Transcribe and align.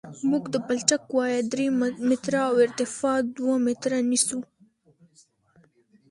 موږ 0.29 0.43
د 0.53 0.55
پلچک 0.67 1.03
وایه 1.15 1.41
درې 1.53 1.67
متره 2.07 2.41
او 2.49 2.55
ارتفاع 2.65 3.17
دوه 3.35 3.55
متره 3.65 3.97
نیسو 4.09 4.39